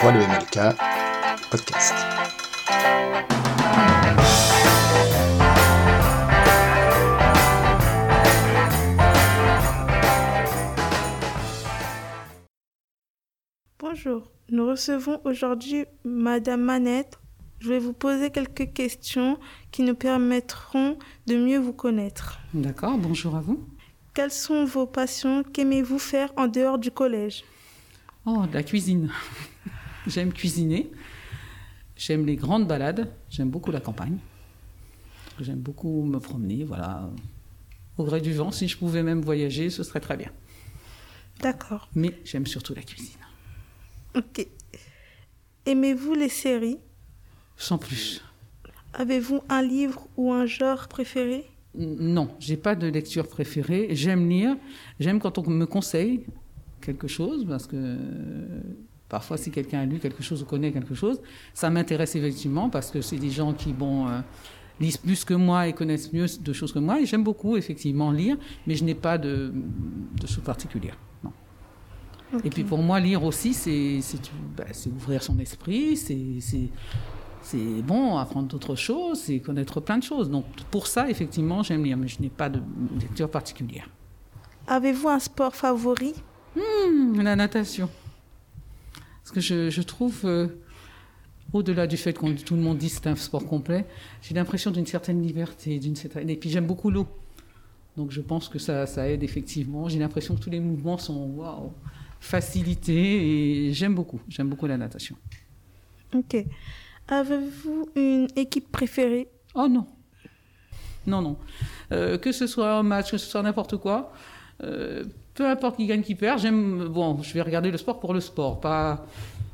[0.00, 0.76] Voix le MLK,
[1.50, 1.94] podcast.
[13.78, 17.18] Bonjour, nous recevons aujourd'hui Madame Manette.
[17.58, 19.38] Je vais vous poser quelques questions
[19.70, 20.96] qui nous permettront
[21.26, 22.38] de mieux vous connaître.
[22.54, 23.68] D'accord, bonjour à vous.
[24.14, 25.42] Quelles sont vos passions?
[25.42, 27.44] Qu'aimez-vous faire en dehors du collège?
[28.24, 29.10] Oh, de la cuisine.
[30.06, 30.90] J'aime cuisiner.
[31.96, 33.12] J'aime les grandes balades.
[33.28, 34.18] J'aime beaucoup la campagne.
[35.40, 37.10] J'aime beaucoup me promener, voilà.
[37.98, 40.30] Au gré du vent, si je pouvais même voyager, ce serait très bien.
[41.40, 41.88] D'accord.
[41.94, 43.18] Mais j'aime surtout la cuisine.
[44.14, 44.46] Ok.
[45.66, 46.78] Aimez-vous les séries?
[47.56, 48.22] Sans plus.
[48.94, 51.44] Avez-vous un livre ou un genre préféré?
[51.74, 53.88] Non, j'ai pas de lecture préférée.
[53.92, 54.56] J'aime lire.
[54.98, 56.24] J'aime quand on me conseille
[56.80, 57.96] quelque chose, parce que
[59.10, 61.20] parfois, si quelqu'un a lu quelque chose ou connaît quelque chose,
[61.52, 64.20] ça m'intéresse effectivement, parce que c'est des gens qui, bon, euh,
[64.80, 67.00] lisent plus que moi et connaissent mieux de choses que moi.
[67.00, 69.52] Et j'aime beaucoup, effectivement, lire, mais je n'ai pas de,
[70.20, 70.96] de choses particulières.
[71.22, 71.32] Non.
[72.34, 72.46] Ok.
[72.46, 74.00] Et puis pour moi, lire aussi, c'est
[74.56, 80.30] bah, ouvrir son esprit, c'est bon, apprendre d'autres choses, c'est connaître plein de choses.
[80.30, 82.62] Donc pour ça, effectivement, j'aime lire, mais je n'ai pas de
[82.98, 83.88] lecture particulière.
[84.66, 86.14] Avez-vous un sport favori?
[86.56, 87.88] Hum, la natation.
[89.22, 90.48] Parce que je, je trouve, euh,
[91.52, 93.86] au-delà du fait que tout le monde dit que c'est un sport complet,
[94.22, 96.28] j'ai l'impression d'une certaine liberté, d'une certaine...
[96.30, 97.06] Et puis j'aime beaucoup l'eau.
[97.96, 99.88] Donc je pense que ça, ça aide effectivement.
[99.88, 101.72] J'ai l'impression que tous les mouvements sont waouh,
[102.20, 104.20] facilités et j'aime beaucoup.
[104.28, 105.16] J'aime beaucoup la natation.
[106.14, 106.36] Ok.
[107.08, 109.28] Avez-vous une équipe préférée?
[109.54, 109.86] Oh non.
[111.06, 111.36] Non, non.
[111.92, 114.12] Euh, que ce soit un match, que ce soit n'importe quoi,
[114.62, 115.04] euh,
[115.40, 116.88] peu importe qui gagne, qui perd, j'aime.
[116.88, 119.06] Bon, je vais regarder le sport pour le sport, pas,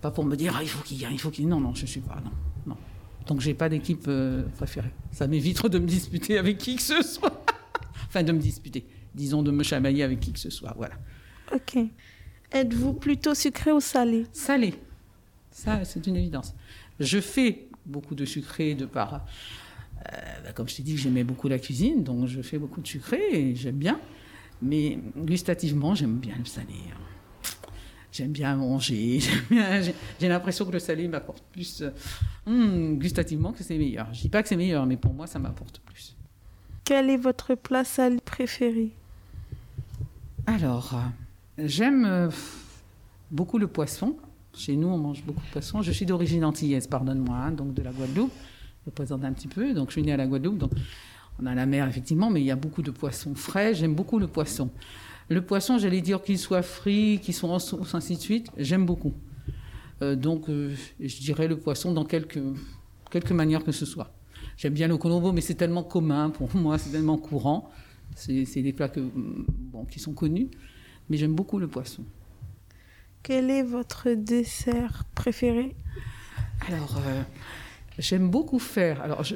[0.00, 1.46] pas pour me dire, ah, il faut qu'il gagne, il faut qu'il.
[1.46, 2.20] Non, non, je suis pas.
[2.24, 2.32] Non,
[2.66, 2.76] non.
[3.28, 4.90] Donc, j'ai pas d'équipe euh, préférée.
[5.12, 7.44] Ça m'évite de me disputer avec qui que ce soit.
[8.08, 8.84] enfin, de me disputer.
[9.14, 10.74] Disons, de me chamailler avec qui que ce soit.
[10.76, 10.96] Voilà.
[11.54, 11.78] Ok.
[12.50, 14.26] Êtes-vous plutôt sucré ou salé?
[14.32, 14.74] Salé.
[15.52, 16.56] Ça, c'est une évidence.
[16.98, 19.14] Je fais beaucoup de sucré de par.
[19.14, 22.88] euh, bah, comme je t'ai dit, j'aimais beaucoup la cuisine, donc je fais beaucoup de
[22.88, 24.00] sucré et j'aime bien.
[24.60, 26.74] Mais gustativement, j'aime bien le salé.
[28.10, 29.20] J'aime bien manger.
[30.20, 31.90] J'ai l'impression que le salé m'apporte plus euh,
[32.46, 34.12] hum, gustativement que c'est meilleur.
[34.12, 36.16] Je dis pas que c'est meilleur, mais pour moi, ça m'apporte plus.
[36.84, 38.90] Quel est votre plat salé préféré
[40.46, 42.28] Alors, euh, j'aime euh,
[43.30, 44.16] beaucoup le poisson.
[44.54, 45.82] Chez nous, on mange beaucoup de poisson.
[45.82, 48.32] Je suis d'origine antillaise, pardonne-moi, hein, donc de la Guadeloupe.
[48.86, 49.74] Je présente un petit peu.
[49.74, 50.58] Donc, je suis née à la Guadeloupe.
[50.58, 50.72] Donc,
[51.40, 53.74] on a la mer, effectivement, mais il y a beaucoup de poissons frais.
[53.74, 54.70] J'aime beaucoup le poisson.
[55.28, 58.50] Le poisson, j'allais dire qu'il soit frit, qu'il soit en sauce, ainsi de suite.
[58.56, 59.12] J'aime beaucoup.
[60.02, 62.40] Euh, donc, euh, je dirais le poisson dans quelque,
[63.10, 64.12] quelque manière que ce soit.
[64.56, 67.70] J'aime bien le colombo, mais c'est tellement commun pour moi, c'est tellement courant.
[68.14, 70.48] C'est des plats que, bon, qui sont connus.
[71.08, 72.04] Mais j'aime beaucoup le poisson.
[73.22, 75.76] Quel est votre dessert préféré?
[76.66, 77.22] Alors, euh,
[77.98, 79.00] j'aime beaucoup faire.
[79.02, 79.34] Alors, je,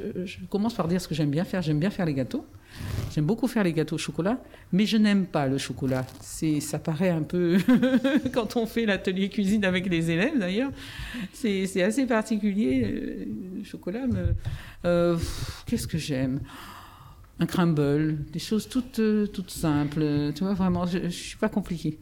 [0.49, 1.62] commence par dire ce que j'aime bien faire.
[1.62, 2.45] J'aime bien faire les gâteaux.
[3.15, 4.39] J'aime beaucoup faire les gâteaux au chocolat,
[4.73, 6.06] mais je n'aime pas le chocolat.
[6.61, 7.59] Ça paraît un peu
[8.33, 10.71] quand on fait l'atelier cuisine avec les élèves d'ailleurs.
[11.33, 12.84] C'est, assez particulier.
[12.84, 13.25] euh,
[13.59, 14.34] Le chocolat, me-
[14.87, 15.19] euh,
[15.67, 16.41] qu'est-ce que j'aime?
[17.41, 20.33] Un crumble, des choses toutes, euh, simples.
[20.34, 21.99] Tu vois vraiment, je, je suis pas compliquée.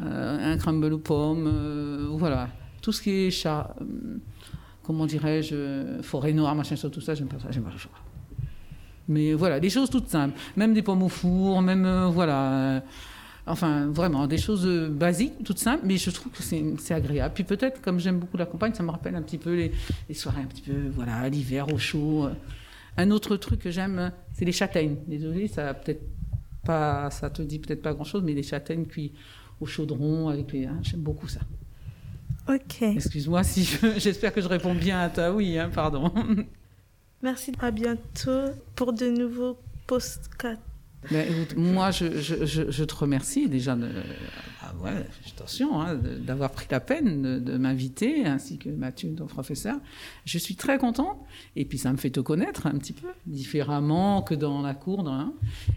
[0.00, 2.48] Euh, un crumble aux pommes, voilà.
[2.82, 4.18] Tout ce qui est chat, euh,
[4.86, 7.78] comment dirais-je, euh, forêt noire, machin, ça, tout ça, j'aime pas ça, j'aime pas le
[7.78, 8.02] chocolat.
[9.08, 10.38] Mais voilà, des choses toutes simples.
[10.56, 12.52] Même des pommes au four, même, euh, voilà.
[12.52, 12.80] euh,
[13.46, 17.34] enfin, vraiment, des choses basiques, toutes simples, mais je trouve que c'est agréable.
[17.34, 20.42] Puis peut-être, comme j'aime beaucoup la campagne, ça me rappelle un petit peu les, soirées
[20.42, 22.28] un petit peu, voilà, l'hiver, au chaud.
[22.96, 24.96] Un autre truc que j'aime, c'est les châtaignes.
[25.06, 26.02] Désolée, ça peut-être
[26.64, 29.14] pas, ça te dit peut-être pas grand-chose, mais les châtaignes cuites
[29.60, 31.40] au chaudron, avec les, hein, j'aime beaucoup ça.
[32.48, 32.82] Ok.
[32.82, 33.64] Excuse-moi si
[33.96, 36.12] j'espère que je réponds bien à ta oui, hein, pardon.
[37.22, 40.58] Merci, à bientôt pour de nouveaux postcards.
[41.10, 41.26] Ben,
[41.56, 43.88] moi, je, je, je, te remercie déjà de,
[44.60, 49.76] ah ouais, attention, hein, d'avoir pris la peine de, m'inviter, ainsi que Mathieu, ton professeur.
[50.24, 51.18] Je suis très contente,
[51.54, 55.08] et puis ça me fait te connaître un petit peu, différemment que dans la cour.
[55.08, 55.32] Hein.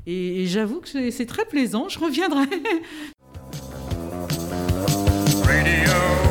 [0.07, 2.47] et, et j'avoue que c'est très plaisant, je reviendrai.
[5.49, 6.28] Radio.